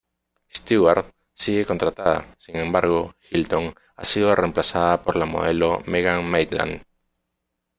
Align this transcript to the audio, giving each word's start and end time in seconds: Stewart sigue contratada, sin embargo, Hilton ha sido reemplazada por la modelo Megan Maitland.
Stewart 0.51 1.13
sigue 1.31 1.63
contratada, 1.63 2.25
sin 2.39 2.55
embargo, 2.55 3.13
Hilton 3.29 3.71
ha 3.97 4.03
sido 4.03 4.33
reemplazada 4.35 5.03
por 5.03 5.15
la 5.15 5.25
modelo 5.27 5.83
Megan 5.85 6.27
Maitland. 6.27 6.81